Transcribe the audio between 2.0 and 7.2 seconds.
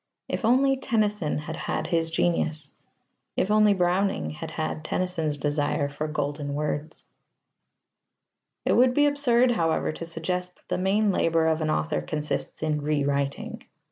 genius! If only Browning had had Tennyson's desire for golden words!